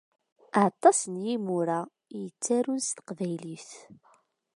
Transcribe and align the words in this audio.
Aṭas 0.65 0.99
n 1.13 1.15
yimura 1.25 1.79
i 2.17 2.17
yettarun 2.23 2.79
s 2.87 2.89
Teqbaylit. 2.97 3.69